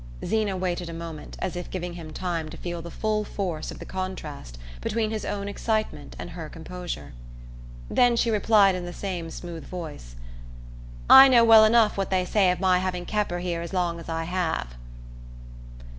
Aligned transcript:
Zeena 0.25 0.57
waited 0.57 0.89
a 0.89 0.93
moment, 0.95 1.35
as 1.37 1.55
if 1.55 1.69
giving 1.69 1.93
him 1.93 2.11
time 2.11 2.49
to 2.49 2.57
feel 2.57 2.81
the 2.81 2.89
full 2.89 3.23
force 3.23 3.69
of 3.69 3.77
the 3.77 3.85
contrast 3.85 4.57
between 4.81 5.11
his 5.11 5.23
own 5.23 5.47
excitement 5.47 6.15
and 6.17 6.31
her 6.31 6.49
composure. 6.49 7.13
Then 7.87 8.15
she 8.15 8.31
replied 8.31 8.73
in 8.73 8.85
the 8.85 8.93
same 8.93 9.29
smooth 9.29 9.63
voice: 9.63 10.15
"I 11.07 11.27
know 11.27 11.43
well 11.43 11.63
enough 11.63 11.99
what 11.99 12.09
they 12.09 12.25
say 12.25 12.49
of 12.49 12.59
my 12.59 12.79
having 12.79 13.05
kep' 13.05 13.29
her 13.29 13.37
here 13.41 13.61
as 13.61 13.73
long 13.73 13.99
as 13.99 14.09
I 14.09 14.23
have." 14.23 14.73